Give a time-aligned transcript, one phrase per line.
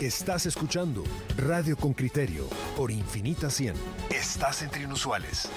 [0.00, 1.02] Estás escuchando
[1.36, 3.74] Radio con Criterio por Infinita 100.
[4.10, 5.50] Estás entre inusuales.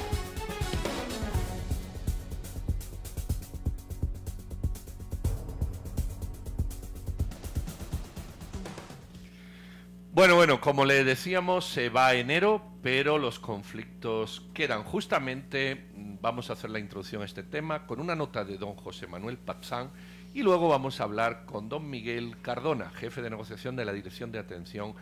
[10.11, 14.83] Bueno, bueno, como le decíamos, se va enero, pero los conflictos quedan.
[14.83, 18.75] Justamente mm, vamos a hacer la introducción a este tema con una nota de don
[18.75, 19.91] José Manuel Patzán
[20.33, 24.31] y luego vamos a hablar con don Miguel Cardona, jefe de negociación de la Dirección
[24.31, 24.93] de Atención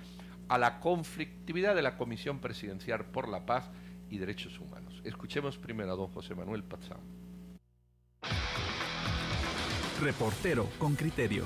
[0.48, 3.70] a la Conflictividad de la Comisión Presidencial por la Paz
[4.10, 5.02] y Derechos Humanos.
[5.04, 6.98] Escuchemos primero a don José Manuel Patzán.
[10.02, 11.44] Reportero con criterio.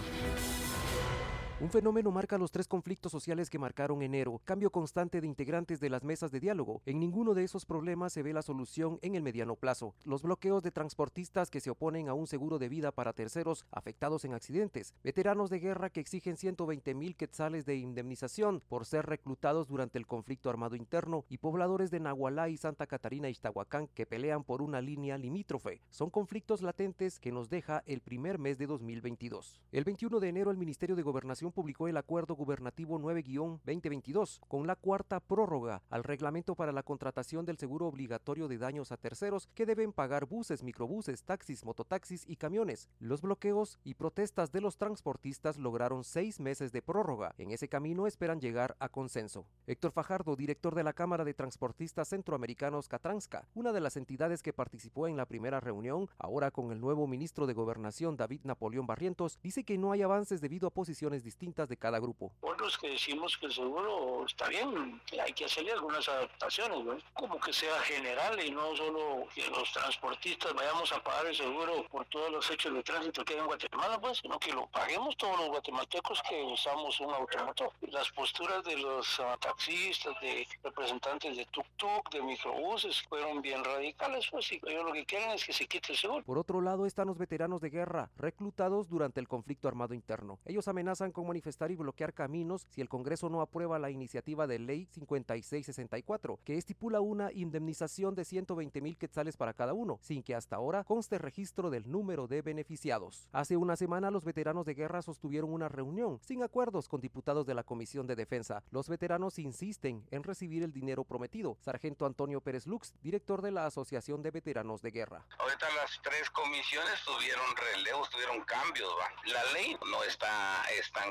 [1.63, 5.89] Un fenómeno marca los tres conflictos sociales que marcaron enero, cambio constante de integrantes de
[5.89, 6.81] las mesas de diálogo.
[6.85, 9.95] En ninguno de esos problemas se ve la solución en el mediano plazo.
[10.03, 14.25] Los bloqueos de transportistas que se oponen a un seguro de vida para terceros afectados
[14.25, 19.69] en accidentes, veteranos de guerra que exigen 120 mil quetzales de indemnización por ser reclutados
[19.69, 24.05] durante el conflicto armado interno y pobladores de Nahualá y Santa Catarina y Ixtahuacán que
[24.05, 25.79] pelean por una línea limítrofe.
[25.91, 29.61] Son conflictos latentes que nos deja el primer mes de 2022.
[29.71, 34.75] El 21 de enero el Ministerio de Gobernación publicó el Acuerdo Gubernativo 9-2022 con la
[34.75, 39.65] cuarta prórroga al reglamento para la contratación del seguro obligatorio de daños a terceros que
[39.65, 42.89] deben pagar buses, microbuses, taxis, mototaxis y camiones.
[42.99, 47.35] Los bloqueos y protestas de los transportistas lograron seis meses de prórroga.
[47.37, 49.45] En ese camino esperan llegar a consenso.
[49.67, 54.53] Héctor Fajardo, director de la Cámara de Transportistas Centroamericanos Catranska, una de las entidades que
[54.53, 59.39] participó en la primera reunión, ahora con el nuevo ministro de Gobernación David Napoleón Barrientos,
[59.43, 62.31] dice que no hay avances debido a posiciones distintas distintas de cada grupo.
[62.41, 66.97] Otros que decimos que el seguro está bien, hay que hacerle algunas adaptaciones, ¿no?
[67.13, 71.85] como que sea general y no solo que los transportistas vayamos a pagar el seguro
[71.89, 75.17] por todos los hechos de tránsito que hay en Guatemala, pues, sino que lo paguemos
[75.17, 77.71] todos los guatemaltecos que usamos un automotor.
[77.89, 84.27] Las posturas de los uh, taxistas, de representantes de tuk-tuk, de microbuses, fueron bien radicales,
[84.29, 86.23] pues, y ellos lo que quieren es que se quite el seguro.
[86.23, 90.39] Por otro lado están los veteranos de guerra, reclutados durante el conflicto armado interno.
[90.45, 94.59] Ellos amenazan con manifestar y bloquear caminos si el Congreso no aprueba la iniciativa de
[94.59, 100.35] ley 5664, que estipula una indemnización de 120 mil quetzales para cada uno, sin que
[100.35, 103.27] hasta ahora conste registro del número de beneficiados.
[103.31, 107.53] Hace una semana los veteranos de guerra sostuvieron una reunión sin acuerdos con diputados de
[107.53, 108.63] la Comisión de Defensa.
[108.71, 111.57] Los veteranos insisten en recibir el dinero prometido.
[111.61, 115.25] Sargento Antonio Pérez Lux, director de la Asociación de Veteranos de Guerra.
[115.37, 118.89] Ahorita las tres comisiones tuvieron relevos, tuvieron cambios.
[119.25, 120.63] La ley no está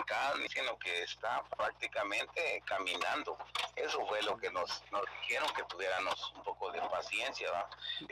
[0.03, 3.37] estancada sino que está prácticamente caminando.
[3.77, 7.49] Eso fue lo que nos, nos dijeron, que tuviéramos un poco de paciencia,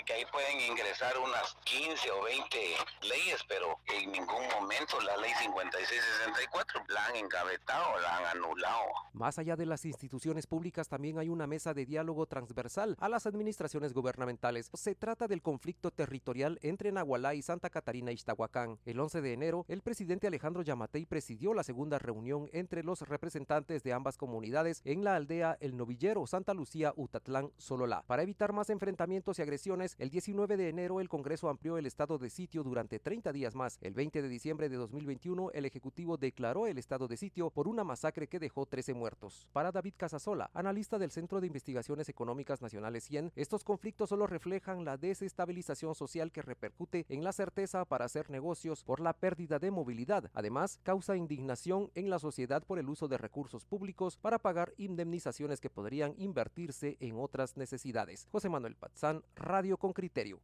[0.04, 2.58] que ahí pueden ingresar unas 15 o 20
[3.02, 8.86] leyes, pero en ningún momento la ley 5664 la han engavetado, la han anulado.
[9.12, 13.26] Más allá de las instituciones públicas, también hay una mesa de diálogo transversal a las
[13.26, 14.70] administraciones gubernamentales.
[14.72, 18.78] Se trata del conflicto territorial entre Nahualá y Santa Catarina Ixtahuacán.
[18.86, 23.00] El 11 de enero, el presidente Alejandro Yamatei presidió la segunda segunda reunión entre los
[23.08, 28.04] representantes de ambas comunidades en la aldea El Novillero, Santa Lucía, Utatlán, Sololá.
[28.06, 32.18] Para evitar más enfrentamientos y agresiones, el 19 de enero el Congreso amplió el estado
[32.18, 33.78] de sitio durante 30 días más.
[33.80, 37.82] El 20 de diciembre de 2021, el Ejecutivo declaró el estado de sitio por una
[37.82, 39.48] masacre que dejó 13 muertos.
[39.54, 44.84] Para David Casasola, analista del Centro de Investigaciones Económicas Nacionales 100, estos conflictos solo reflejan
[44.84, 49.70] la desestabilización social que repercute en la certeza para hacer negocios por la pérdida de
[49.70, 50.30] movilidad.
[50.34, 55.60] Además, causa indignación en la sociedad por el uso de recursos públicos para pagar indemnizaciones
[55.60, 58.26] que podrían invertirse en otras necesidades.
[58.32, 60.40] José Manuel Patzán, Radio con Criterio.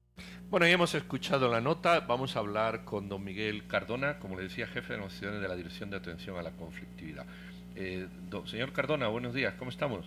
[0.49, 1.99] Bueno, ya hemos escuchado la nota.
[2.01, 5.57] Vamos a hablar con don Miguel Cardona, como le decía, jefe de negociaciones de la
[5.57, 7.27] Dirección de Atención a la Conflictividad.
[7.75, 8.07] Eh,
[8.47, 10.07] señor Cardona, buenos días, ¿cómo estamos?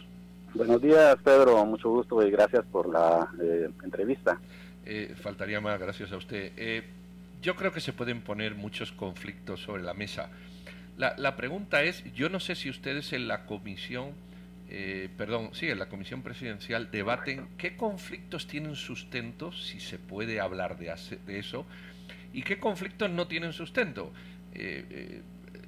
[0.54, 4.40] Buenos días, Pedro, mucho gusto y gracias por la eh, entrevista.
[4.86, 6.54] Eh, faltaría más, gracias a usted.
[7.42, 10.30] yo creo que se pueden poner muchos conflictos sobre la mesa.
[11.00, 14.12] La, la pregunta es, yo no sé si ustedes en la comisión,
[14.68, 20.42] eh, perdón, sí, en la comisión presidencial debaten qué conflictos tienen sustento, si se puede
[20.42, 20.94] hablar de,
[21.26, 21.66] de eso,
[22.34, 24.12] y qué conflictos no tienen sustento.
[24.54, 25.22] Eh, eh,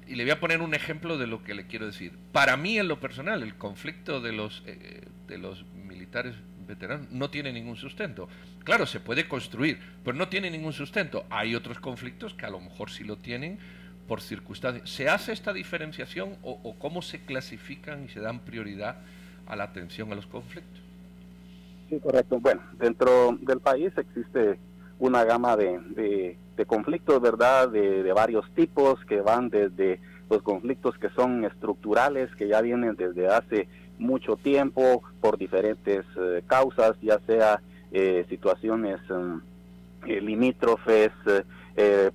[0.06, 2.12] y le voy a poner un ejemplo de lo que le quiero decir.
[2.32, 4.62] Para mí, en lo personal, el conflicto de los,
[5.28, 6.34] de los militares
[6.66, 8.28] veteranos no tiene ningún sustento.
[8.64, 11.24] Claro, se puede construir, pero no tiene ningún sustento.
[11.30, 13.58] Hay otros conflictos que a lo mejor sí lo tienen,
[14.06, 14.88] por circunstancias.
[14.88, 18.96] ¿Se hace esta diferenciación o, cómo se clasifican y se dan prioridad
[19.46, 20.80] a la atención a los conflictos?
[21.88, 22.38] Sí, correcto.
[22.40, 24.58] Bueno, dentro del país existe
[24.98, 27.68] una gama de, conflictos, ¿verdad?
[27.68, 33.28] De, varios tipos que van desde pues conflictos que son estructurales, que ya vienen desde
[33.28, 37.60] hace mucho tiempo por diferentes eh, causas, ya sea
[37.90, 38.98] eh, situaciones
[40.06, 41.12] eh, limítrofes,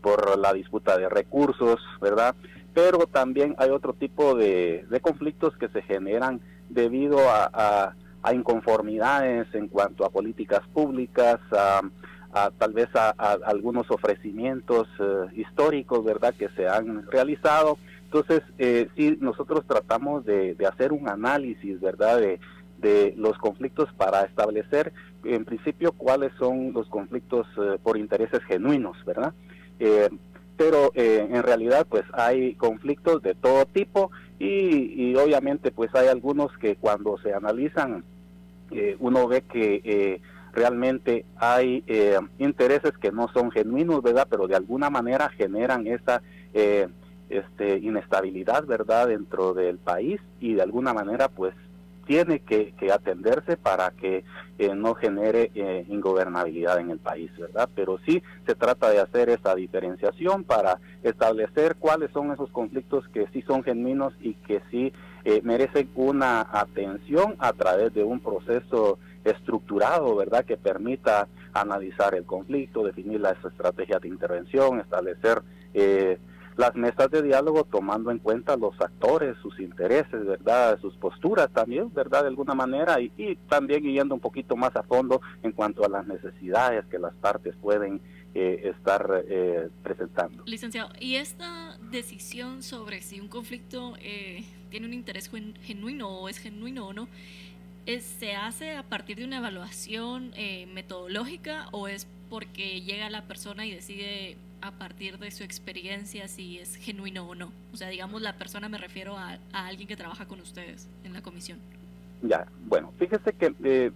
[0.01, 2.35] por la disputa de recursos, ¿verdad?
[2.73, 7.93] Pero también hay otro tipo de, conflictos que se generan debido a,
[8.33, 11.81] inconformidades en cuanto a políticas públicas, a,
[12.57, 13.09] tal vez a,
[13.45, 14.87] algunos ofrecimientos
[15.35, 17.77] históricos, ¿verdad?, que se han realizado
[18.07, 22.39] entonces, eh, sí, nosotros tratamos de, hacer un análisis, ¿verdad?, de,
[23.17, 24.93] los conflictos para establecer,
[25.33, 29.33] en principio, cuáles son los conflictos eh, por intereses genuinos, ¿verdad?
[29.79, 30.09] Eh,
[30.55, 36.55] pero eh, en realidad, pues hay conflictos de todo tipo y, obviamente, pues hay algunos
[36.57, 38.03] que cuando se analizan,
[38.99, 40.21] uno ve que
[40.51, 41.83] realmente hay
[42.37, 44.27] intereses que no son genuinos, ¿verdad?
[44.29, 46.21] Pero de alguna manera generan esa
[47.29, 51.53] este, inestabilidad, ¿verdad?, dentro del país y de alguna manera, pues,
[52.07, 54.23] tiene que, atenderse para que
[54.57, 57.69] eh, no genere eh, ingobernabilidad en el país, ¿verdad?
[57.75, 63.27] Pero sí se trata de hacer esa diferenciación para establecer cuáles son esos conflictos que
[63.33, 64.93] sí son genuinos y que sí
[65.25, 70.45] eh, merecen una atención a través de un proceso estructurado, ¿verdad?
[70.45, 75.41] Que permita analizar el conflicto, definir las estrategias de intervención, establecer
[75.73, 76.17] eh,
[76.57, 80.79] las mesas de diálogo tomando en cuenta los actores, sus intereses, ¿verdad?
[80.81, 82.23] Sus posturas también, ¿verdad?
[82.23, 86.05] De alguna manera y, también yendo un poquito más a fondo en cuanto a las
[86.07, 88.01] necesidades que las partes pueden
[88.33, 90.43] eh, estar eh, presentando.
[90.45, 95.29] Licenciado, ¿y esta decisión sobre si un conflicto eh, tiene un interés
[95.61, 97.07] genuino o es genuino o no,
[98.01, 100.33] se hace a partir de una evaluación
[100.73, 106.59] metodológica o es porque llega la persona y decide a partir de su experiencia si
[106.59, 107.51] es genuino o no.
[107.73, 111.21] O sea, digamos, la persona me refiero a, alguien que trabaja con ustedes en la
[111.21, 111.59] comisión.
[112.21, 113.91] Ya, bueno, fíjese que eh,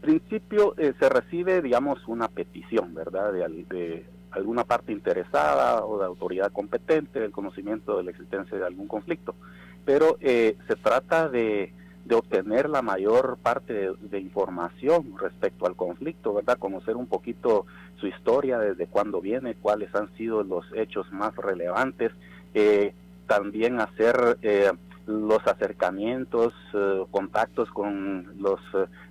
[0.00, 3.32] principio eh, se recibe, digamos, una petición, ¿verdad?
[3.32, 8.66] De, de, alguna parte interesada o de autoridad competente del conocimiento de la existencia de
[8.66, 9.36] algún conflicto.
[9.84, 11.72] Pero eh, se trata de
[12.04, 16.58] de obtener la mayor parte de, información respecto al conflicto, ¿verdad?
[16.58, 17.66] Conocer un poquito
[17.98, 22.12] su historia, desde cuándo viene, cuáles han sido los hechos más relevantes,
[22.52, 22.94] eh,
[23.26, 24.70] también hacer eh,
[25.06, 28.60] los acercamientos, eh, contactos con los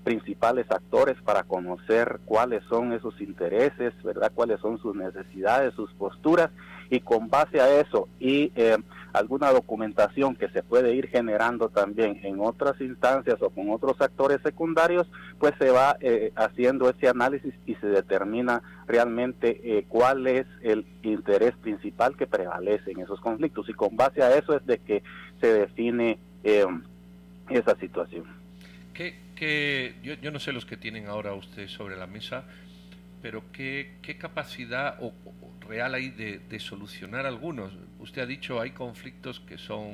[0.04, 4.31] principales actores para conocer cuáles son esos intereses, ¿verdad?
[4.36, 6.51] Cuáles son sus necesidades, sus posturas
[6.94, 8.51] y con base a eso y
[9.13, 14.42] alguna documentación que se puede ir generando también en otras instancias o con otros actores
[14.44, 15.07] secundarios,
[15.40, 20.86] pues se va eh, haciendo ese análisis y se determina realmente eh, cuál es el
[21.04, 23.69] interés principal que prevalece en esos conflictos.
[23.69, 25.04] Y con base a eso es de que
[25.40, 26.66] se define eh,
[27.50, 28.25] esa situación.
[28.94, 32.45] Que, yo, yo, no sé los que tienen ahora ustedes sobre la mesa,
[33.22, 35.12] pero ¿qué, qué capacidad o,
[35.63, 37.74] real hay de, solucionar algunos.
[38.00, 39.94] Usted ha dicho hay conflictos que son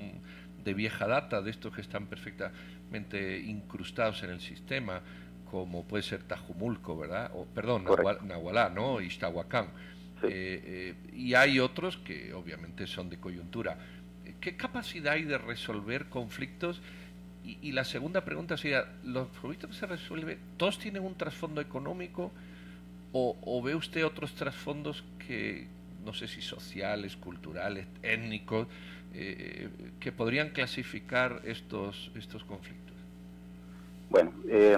[0.64, 5.02] de vieja data, de estos que están perfectamente incrustados en el sistema,
[5.50, 7.32] como puede ser Tajumulco, ¿verdad?
[7.34, 7.86] O, perdón,
[8.24, 9.02] Nahualá, ¿no?
[9.02, 9.68] Ixtahuacán.
[10.24, 13.78] Eh, eh, y hay otros que obviamente son de coyuntura.
[14.42, 16.82] ¿Qué capacidad hay de resolver conflictos?
[17.46, 21.62] Y, y la segunda pregunta sería, ¿los conflictos que se resuelven, todos tienen un trasfondo
[21.62, 22.32] económico?
[23.12, 25.68] O, ve usted otros trasfondos que,
[26.06, 28.68] no sé si sociales, culturales, étnicos,
[29.14, 32.96] eh, que podrían clasificar estos, estos conflictos?
[34.12, 34.78] Bueno, eh,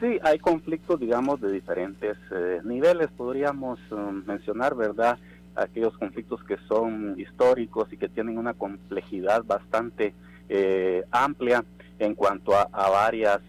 [0.00, 3.08] sí, hay conflictos, digamos, de diferentes eh, niveles.
[3.08, 5.18] Podríamos um, mencionar, ¿verdad?
[5.54, 10.14] Aquellos conflictos que son históricos y que tienen una complejidad bastante
[10.48, 11.64] eh, amplia
[11.98, 13.40] en cuanto a, a varias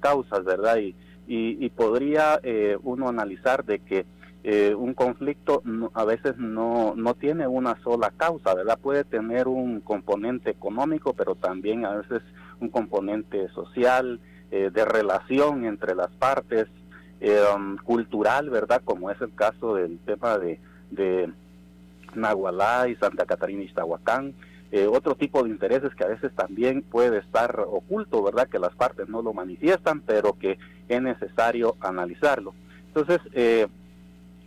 [0.00, 0.78] causas, ¿verdad?
[0.78, 0.94] Y,
[1.26, 4.06] y, podría eh, uno analizar de que
[4.44, 5.62] eh, un conflicto
[5.94, 8.78] a veces no, no tiene una sola causa, ¿verdad?
[8.80, 12.22] Puede tener un componente económico, pero también a veces
[12.60, 14.20] un componente social,
[14.52, 16.68] eh, de relación entre las partes,
[17.54, 18.80] um, cultural, ¿verdad?
[18.84, 20.60] Como es el caso del tema de,
[20.92, 21.32] de
[22.14, 24.34] Nahualá y Santa Catarina y Iztahuacán,
[24.72, 28.48] eh, otro tipo de intereses que a veces también puede estar oculto, ¿verdad?
[28.48, 32.54] Que las partes no lo manifiestan, pero que es necesario analizarlo.
[32.88, 33.66] Entonces, eh,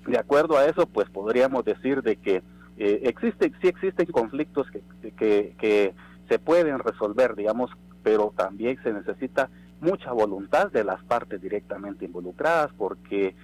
[0.07, 2.41] de acuerdo a eso, pues podríamos decir de que
[2.77, 4.81] eh, existe, sí existen conflictos que,
[5.11, 5.93] que, que
[6.27, 7.71] se pueden resolver, digamos,
[8.03, 9.49] pero también se necesita
[9.81, 13.35] mucha voluntad de las partes directamente involucradas, porque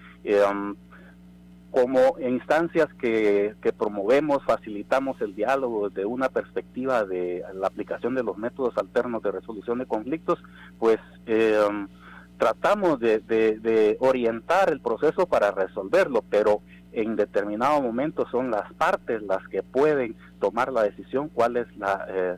[1.76, 8.38] como instancias que, promovemos, facilitamos el diálogo desde una perspectiva de la aplicación de los
[8.38, 10.42] métodos alternos de resolución de conflictos,
[10.80, 11.90] pues em,
[12.38, 16.62] tratamos de, orientar el proceso para resolverlo, pero
[16.92, 22.06] en determinado momento son las partes las que pueden tomar la decisión cuál es la,
[22.10, 22.38] eh,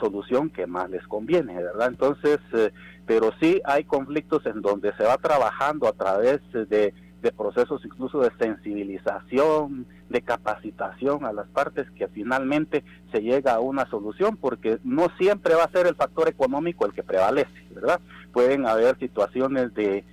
[0.00, 1.88] solución que más les conviene, ¿verdad?
[1.88, 2.72] Entonces, eh,
[3.06, 6.92] pero sí hay conflictos en donde se va trabajando a través de
[7.22, 13.60] de procesos incluso de sensibilización, de capacitación a las partes que finalmente se llega a
[13.60, 18.00] una solución, porque no siempre va a ser el factor económico el que prevalece, ¿verdad?
[18.32, 20.04] Pueden haber situaciones de,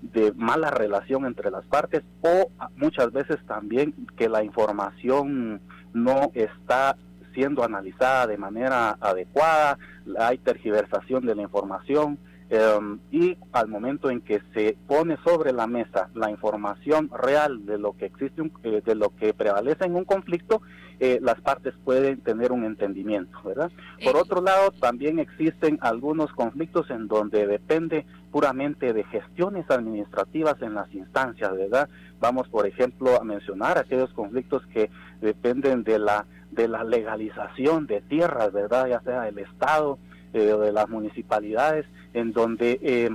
[0.00, 5.60] de mala relación entre las partes o muchas veces también que la información
[5.92, 6.96] no está
[7.34, 9.78] siendo analizada de manera adecuada,
[10.18, 12.18] hay tergiversación de la información,
[12.50, 17.78] Em, y al momento en que se pone sobre la mesa la información real de
[17.78, 20.60] lo que existe, eh, de lo que prevalece en un conflicto,
[21.00, 23.70] eh, las partes pueden tener un entendimiento, ¿verdad?
[24.04, 30.74] Por otro lado, también existen algunos conflictos en donde depende puramente de gestiones administrativas en
[30.74, 31.88] las instancias, ¿verdad?
[32.20, 38.00] Vamos, por ejemplo, a mencionar aquellos conflictos que dependen de la de la legalización de
[38.00, 38.86] tierras, ¿verdad?
[38.86, 39.98] Ya sea del Estado
[40.32, 43.10] eh, o de las municipalidades en donde eh,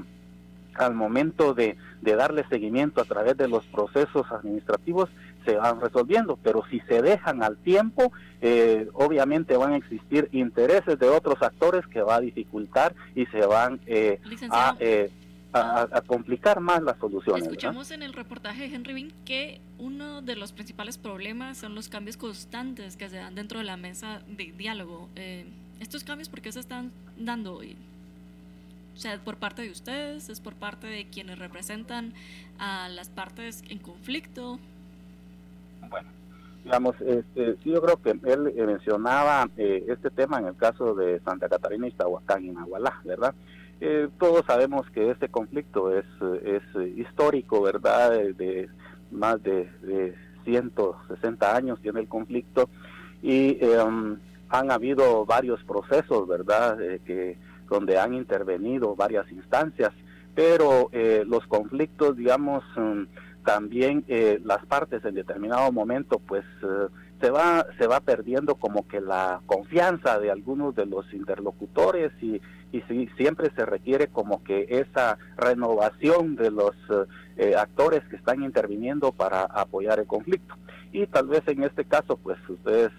[0.75, 5.09] al momento de, darle seguimiento a través de los procesos administrativos
[5.45, 10.97] se van resolviendo, pero si se dejan al tiempo, eh, obviamente van a existir intereses
[10.99, 14.19] de otros actores que va a dificultar y se van eh,
[14.49, 14.75] a,
[15.53, 17.43] a, complicar más las soluciones.
[17.43, 21.89] Escuchamos en el reportaje de Henry Bean que uno de los principales problemas son los
[21.89, 25.09] cambios constantes que se dan dentro de la mesa de diálogo.
[25.79, 27.75] ¿Estos cambios por qué se están dando hoy?
[28.99, 32.13] O sea, por parte de ustedes, es por parte de quienes representan
[32.57, 34.59] a las partes en conflicto.
[35.89, 36.09] Bueno,
[36.63, 40.93] digamos, este, sí, yo creo que él eh, mencionaba eh, este tema en el caso
[40.95, 43.33] de Santa Catarina y Tahuacán y Nahualá, ¿verdad?
[43.81, 46.05] Eh, todos sabemos que este conflicto es,
[46.43, 46.63] es
[46.97, 48.11] histórico, ¿verdad?
[48.11, 48.69] De,
[49.11, 52.69] más de, de, 160 años tiene el conflicto
[53.21, 54.17] y em,
[54.49, 56.77] han habido varios procesos, ¿verdad?
[57.05, 57.37] que
[57.69, 59.91] donde han intervenido varias instancias,
[60.35, 63.03] pero eh, los conflictos, digamos, mm,
[63.45, 66.87] también eh, las partes en determinado momento, pues eh,
[67.21, 72.41] se va se va perdiendo como que la confianza de algunos de los interlocutores y,
[72.71, 72.81] y
[73.17, 76.75] siempre se requiere como que esa renovación de los
[77.57, 80.55] actores que están interviniendo para apoyar el conflicto
[80.91, 82.91] y tal vez en este caso pues ustedes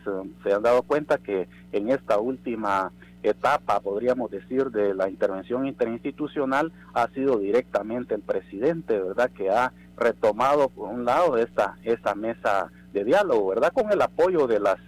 [0.42, 2.90] se han dado cuenta que en esta última
[3.22, 9.72] etapa, podríamos decir, de la intervención interinstitucional ha sido directamente el presidente, ¿verdad?, que ha
[10.00, 14.78] retomado, por un lado, esta, esta mesa de diálogo, ¿verdad?, con el apoyo de las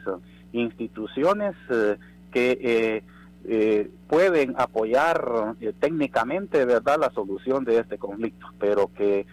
[0.53, 1.97] instituciones eh,
[2.33, 3.03] que
[3.45, 9.27] eh, pueden apoyar eh, técnicamente, ¿verdad?, la solución de este conflicto, pero que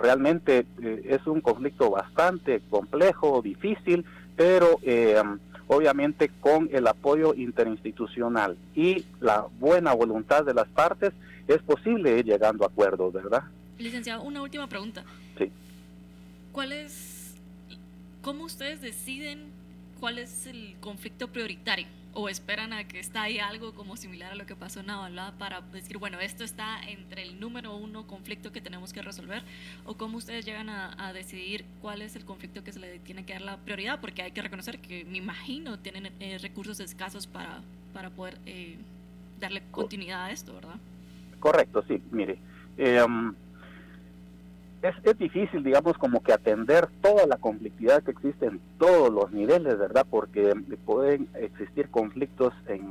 [0.00, 4.04] realmente es un conflicto bastante complejo, difícil,
[4.36, 4.80] pero
[5.68, 11.12] obviamente con el apoyo interinstitucional y la buena voluntad de las partes,
[11.48, 13.44] es posible ir llegando a acuerdos, ¿verdad?
[13.78, 15.04] Licenciado, una última pregunta.
[15.38, 15.50] Sí.
[16.52, 17.34] ¿Cuál es,
[18.22, 19.50] cómo ustedes deciden
[20.00, 21.86] cuál es el conflicto prioritario?
[22.14, 25.32] o esperan a que está ahí algo como similar a lo que pasó en Navalá
[25.38, 29.42] para decir, bueno, esto está entre el número uno conflicto que tenemos que resolver,
[29.86, 33.34] o cómo ustedes llegan a, decidir cuál es el conflicto que se le tiene que
[33.34, 37.60] dar la prioridad, porque hay que reconocer que me imagino tienen eh, recursos escasos para,
[37.92, 38.76] para poder eh,
[39.40, 40.76] darle continuidad a esto, ¿verdad?
[41.38, 42.38] Correcto, sí, mire.
[42.78, 43.34] Eh, um,
[44.82, 49.32] es, es, difícil, digamos, como que atender toda la conflictividad que existe en todos los
[49.32, 50.04] niveles, ¿verdad?
[50.08, 52.84] Porque pueden existir conflictos en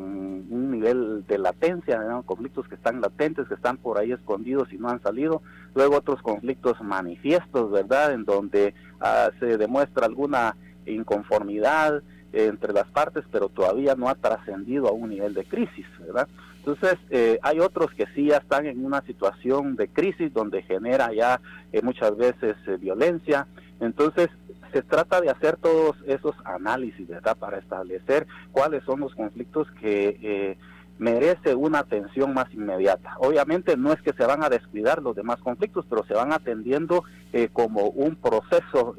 [0.49, 2.23] un nivel de latencia, ¿no?
[2.23, 5.41] conflictos que están latentes, que están por ahí escondidos y no han salido.
[5.75, 8.13] Luego otros conflictos manifiestos, ¿verdad?
[8.13, 10.55] En donde ah, se demuestra alguna
[10.85, 12.01] inconformidad
[12.33, 16.27] entre las partes, pero todavía no ha trascendido a un nivel de crisis, ¿verdad?
[16.63, 21.11] Entonces, eh, hay otros que sí ya están en una situación de crisis donde genera
[21.11, 21.41] ya
[21.71, 23.47] eh, muchas veces eh, violencia.
[23.79, 24.29] Entonces,
[24.71, 27.35] se trata de hacer todos esos análisis, ¿verdad?
[27.35, 30.55] Para establecer cuáles son los conflictos que
[30.99, 33.15] merece una atención más inmediata.
[33.17, 37.03] Obviamente no es que se van a descuidar los demás conflictos, pero se van atendiendo
[37.51, 38.95] como un proceso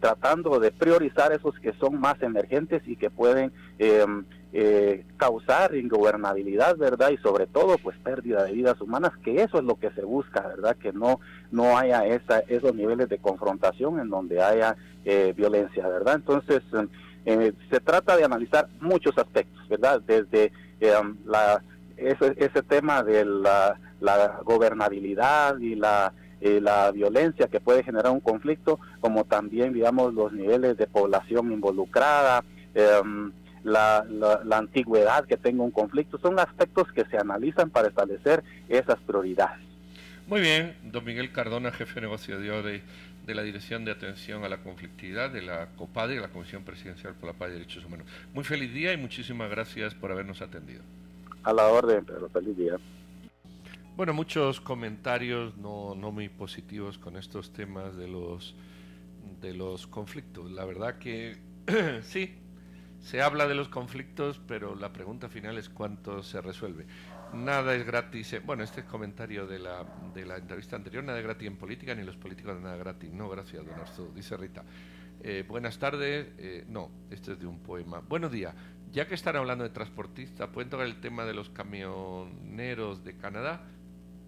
[0.00, 3.52] tratando de priorizar esos que son más emergentes y que pueden
[4.54, 7.10] eh, causar ingobernabilidad, ¿verdad?
[7.10, 10.46] Y sobre todo, pues pérdida de vidas humanas, que eso es lo que se busca,
[10.46, 10.76] ¿verdad?
[10.76, 16.16] Que no, no haya esa, esos niveles de confrontación en donde haya eh, violencia, ¿verdad?
[16.16, 16.62] Entonces,
[17.24, 20.02] eh, se trata de analizar muchos aspectos, ¿verdad?
[20.06, 20.52] Desde
[21.00, 21.62] um, la,
[21.96, 28.18] ese, ese tema de la, la gobernabilidad y la la violencia que puede generar un
[28.18, 32.42] conflicto, como también, digamos, los niveles de población involucrada,
[33.64, 38.42] em, la, la, antigüedad que tenga un conflicto, son aspectos que se analizan para establecer
[38.68, 39.64] esas prioridades.
[40.26, 42.82] Muy bien, don Miguel Cardona, jefe de negocio de,
[43.26, 47.28] de la Dirección de Atención a la Conflictividad de la COPADE, la Comisión Presidencial por
[47.28, 48.06] la Paz y Derechos Humanos.
[48.32, 50.82] Muy feliz día y muchísimas gracias por habernos atendido.
[51.42, 52.76] A la orden, pero feliz día.
[53.96, 58.54] Bueno, muchos comentarios no, no muy positivos con estos temas de los,
[59.40, 60.50] de los conflictos.
[60.50, 61.36] La verdad que
[62.02, 62.34] sí,
[63.02, 66.86] se habla de los conflictos, pero la pregunta final es cuánto se resuelve.
[67.34, 68.36] Nada es gratis.
[68.44, 72.04] Bueno, este comentario de la, de la entrevista anterior, nada es gratis en política, ni
[72.04, 73.12] los políticos nada gratis.
[73.12, 74.64] No, gracias, don Arturo, dice Rita.
[75.20, 76.28] Eh, buenas tardes.
[76.38, 77.98] Eh, no, este es de un poema.
[78.00, 78.54] Buenos días.
[78.92, 83.62] Ya que están hablando de transportistas, ¿pueden tocar el tema de los camioneros de Canadá?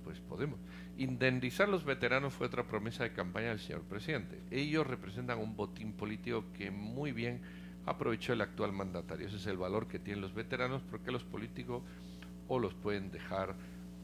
[0.03, 0.59] Pues podemos.
[0.97, 4.41] Indemnizar a los veteranos fue otra promesa de campaña del señor presidente.
[4.51, 7.41] Ellos representan un botín político que muy bien
[7.87, 9.27] aprovechó el actual mandatario.
[9.27, 11.83] Ese es el valor que tienen los veteranos porque los políticos
[12.49, 13.55] o los pueden dejar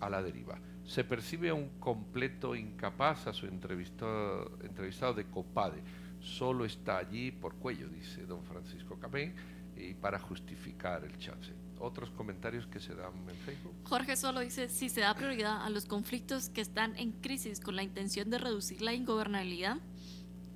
[0.00, 0.58] a la deriva.
[0.84, 5.82] Se percibe un completo incapaz a su entrevistado, entrevistado de Copade.
[6.20, 9.34] Solo está allí por cuello, dice don Francisco Capén,
[9.76, 11.52] y para justificar el chance.
[11.78, 13.72] Otros comentarios que se dan en Facebook.
[13.84, 17.76] Jorge solo dice, si se da prioridad a los conflictos que están en crisis con
[17.76, 19.78] la intención de reducir la ingobernabilidad,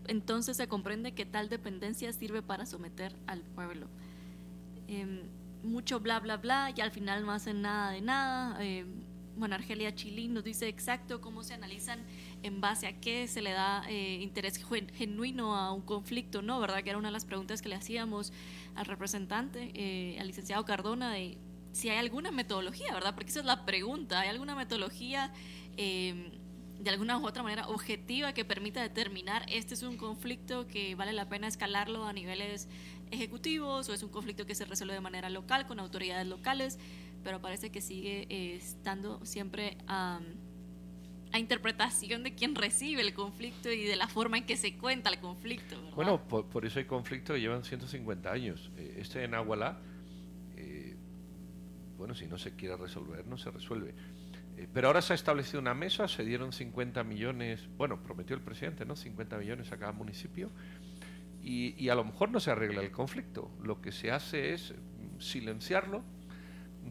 [0.09, 3.89] entonces se comprende que tal dependencia sirve para someter al pueblo.
[4.89, 5.23] Em,
[5.63, 8.63] mucho bla, bla, bla, y al final no hacen nada de nada.
[8.63, 8.85] Eh,
[9.37, 12.01] bueno, Argelia Chilín nos dice exacto cómo se analizan
[12.43, 14.61] en base a qué se le da eh, interés
[14.95, 16.61] genuino a un conflicto, ¿no?
[16.61, 16.83] ¿Verdad?
[16.83, 18.33] Que era una de las preguntas que le hacíamos
[18.75, 21.39] al representante, eh, al licenciado Cardona, de
[21.73, 23.15] si hay alguna metodología, ¿verdad?
[23.15, 25.33] Porque esa es la pregunta, ¿hay alguna metodología?
[25.77, 26.31] Eh,
[26.85, 31.15] de alguna u otra manera objetiva que permita determinar este es un conflicto que vale
[31.15, 32.69] la pena escalarlo a niveles
[33.11, 36.79] ejecutivos o es un conflicto que se resuelve de manera local con autoridades locales,
[37.23, 40.21] pero parece que sigue eh, estando siempre a,
[41.37, 45.19] interpretación de quien recibe el conflicto y de la forma en que se cuenta el
[45.19, 45.77] conflicto.
[45.97, 48.71] Bueno, por, eso hay conflictos que llevan 150 años.
[48.77, 49.81] Eh, este en Agualá,
[50.57, 50.95] eh,
[51.99, 53.97] bueno, si no se quiere resolver, no se resuelve
[54.73, 58.85] pero ahora se ha establecido una mesa, se dieron 50 millones, bueno, prometió el presidente,
[58.85, 58.97] ¿no?
[58.97, 60.51] 50 millones a cada municipio
[61.45, 63.51] y, a lo mejor no se arregla el conflicto.
[63.63, 64.75] Lo que se hace es
[65.19, 66.03] silenciarlo,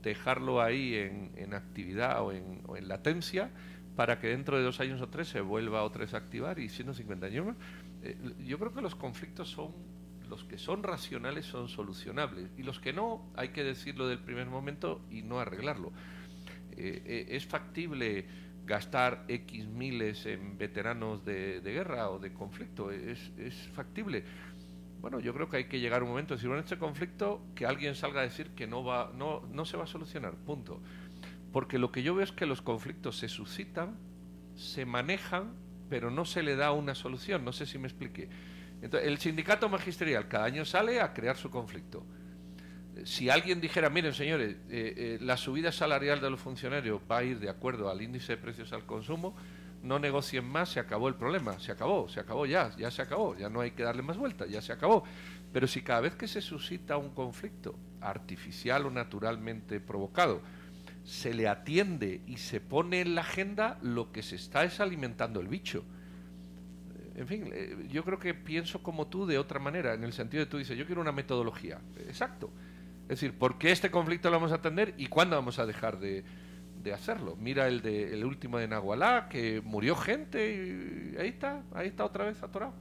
[0.02, 3.50] dejarlo ahí en, actividad o en, latencia
[3.96, 6.70] para que dentro de dos años o tres se vuelva otra vez a activar y
[6.70, 7.56] 150 años
[8.02, 9.72] eh, yo creo que los conflictos son
[10.28, 14.48] los que son racionales son solucionables y los que no hay que decirlo del primer
[14.48, 15.92] momento y no arreglarlo.
[16.78, 18.26] Eh, eh, ¿Es factible
[18.66, 22.92] gastar X miles en veteranos de, guerra o de conflicto?
[22.92, 23.20] ¿Es,
[23.74, 24.24] factible?
[25.02, 27.66] Bueno, yo creo que hay que llegar a un momento decir, bueno, este conflicto, que
[27.66, 30.82] alguien salga a decir que no, va, no, no se va a solucionar, punto.
[31.52, 33.98] Porque lo que yo veo es que los conflictos se suscitan,
[34.56, 35.54] se manejan,
[35.90, 37.44] pero no se le da una solución.
[37.44, 38.30] No sé si me expliqué.
[38.82, 42.06] Entonces, el sindicato magisterial cada año sale a crear su conflicto
[43.06, 47.24] si alguien dijera, miren señores, eh, eh, la subida salarial de los funcionarios va a
[47.24, 49.36] ir de acuerdo al índice de precios al consumo,
[49.82, 53.36] no negocien más, se acabó el problema, se acabó, se acabó ya, ya se acabó,
[53.36, 55.04] ya no hay que darle más vueltas, ya se acabó.
[55.52, 60.42] Pero si cada vez que se suscita un conflicto, artificial o naturalmente provocado,
[61.04, 65.42] se le atiende y se pone en la agenda, lo que se está es alimentando
[65.42, 65.84] el bicho.
[67.16, 70.46] En fin, eh, yo creo que pienso como tú de otra manera, en el sentido
[70.46, 71.82] de tú dices, yo quiero una metodología.
[72.08, 72.52] Exacto
[73.04, 76.00] es decir, ¿por qué este conflicto lo vamos a atender y cuándo vamos a dejar
[76.00, 76.24] de,
[76.94, 77.36] hacerlo?
[77.38, 82.06] Mira el, de, el último de Nahualá, que murió gente y ahí está, ahí está
[82.06, 82.74] otra vez atorado.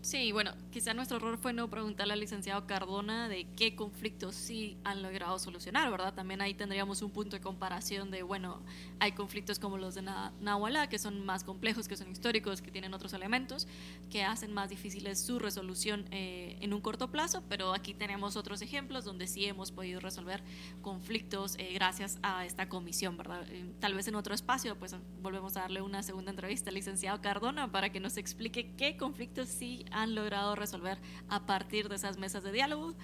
[0.00, 4.78] Sí, bueno, quizá nuestro error fue no preguntarle al licenciado Cardona de qué conflictos sí
[4.84, 6.14] han logrado solucionar, ¿verdad?
[6.14, 8.62] También ahí tendríamos un punto de comparación de, bueno,
[9.00, 10.02] hay conflictos como los de
[10.40, 13.66] Nahualá, que son más complejos, que son históricos, que tienen otros elementos,
[14.08, 18.62] que hacen más difíciles su resolución eh, en un corto plazo, pero aquí tenemos otros
[18.62, 20.44] ejemplos donde sí hemos podido resolver
[20.80, 23.44] conflictos eh, gracias a esta comisión, ¿verdad?
[23.50, 27.20] Eh, tal vez en otro espacio, pues volvemos a darle una segunda entrevista al licenciado
[27.20, 32.42] Cardona para que nos explique qué conflictos sí logrado resolver a partir de esas mesas
[32.42, 32.94] de diálogo,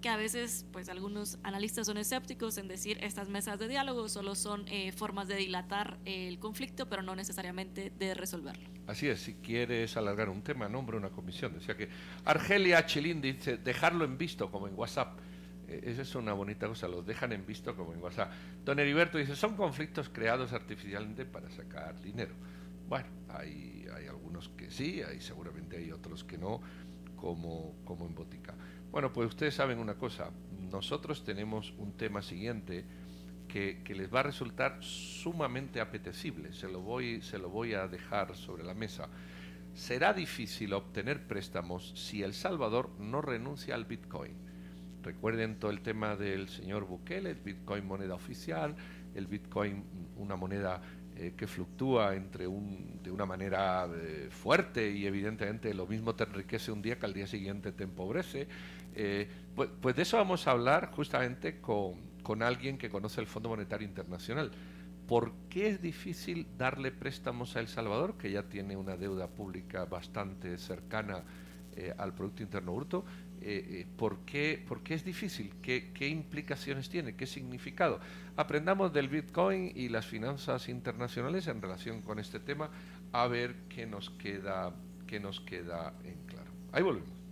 [0.00, 4.34] que a veces pues algunos analistas son escépticos en decir estas mesas de diálogo solo
[4.34, 8.68] son eh, formas de dilatar el conflicto, pero no necesariamente de resolverlo.
[8.86, 11.54] Así es, si quieres alargar un tema, nombra una comisión.
[11.54, 11.88] Decía que
[12.24, 15.18] Argelia Chilín dice dejarlo en visto como en WhatsApp.
[15.68, 18.30] Eh, esa es una bonita cosa, los dejan en visto como en WhatsApp.
[18.64, 22.34] Don Heriberto dice, son conflictos creados artificialmente para sacar dinero.
[22.88, 26.60] Bueno, hay, hay algunos que sí, hay, seguramente hay otros que no,
[27.16, 28.54] como, como en Botica.
[28.90, 30.30] Bueno, pues ustedes saben una cosa,
[30.70, 32.84] nosotros tenemos un tema siguiente
[33.48, 37.88] que, que, les va a resultar sumamente apetecible, se lo, voy, se lo voy a
[37.88, 39.08] dejar sobre la mesa.
[39.74, 44.36] Será difícil obtener préstamos si El Salvador no renuncia al Bitcoin.
[45.02, 48.76] Recuerden todo el tema del señor Bukele, el Bitcoin moneda oficial,
[49.14, 49.84] el Bitcoin
[50.16, 50.80] una moneda
[51.16, 56.24] eh, que fluctúa entre un, de una manera eh, fuerte y evidentemente lo mismo te
[56.24, 58.48] enriquece un día que al día siguiente te empobrece.
[58.96, 63.28] Eh, pues, pues, de eso vamos a hablar justamente con, con alguien que conoce el
[63.28, 64.50] Fondo Monetario Internacional.
[65.06, 69.84] ¿Por qué es difícil darle préstamos a El Salvador, que ya tiene una deuda pública
[69.84, 71.22] bastante cercana
[71.98, 73.04] al Producto Interno Bruto?
[73.46, 75.52] Eh, eh, ¿por, qué, ¿por, qué, es difícil?
[75.60, 77.14] ¿Qué, ¿Qué, implicaciones tiene?
[77.14, 78.00] ¿Qué significado?
[78.36, 82.70] Aprendamos del Bitcoin y las finanzas internacionales en relación con este tema,
[83.12, 84.72] a ver qué nos queda,
[85.06, 86.50] qué nos queda en claro.
[86.72, 87.23] Ahí volvemos.